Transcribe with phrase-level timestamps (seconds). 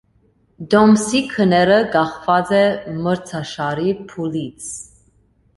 [0.73, 2.63] Տոմսի գները կախված է
[3.09, 4.73] մրցաշարի փուլից։